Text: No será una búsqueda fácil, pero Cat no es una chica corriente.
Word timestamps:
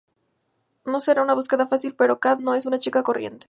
No 0.83 0.99
será 0.99 1.21
una 1.21 1.35
búsqueda 1.35 1.67
fácil, 1.67 1.93
pero 1.93 2.19
Cat 2.19 2.39
no 2.39 2.55
es 2.55 2.65
una 2.65 2.79
chica 2.79 3.03
corriente. 3.03 3.39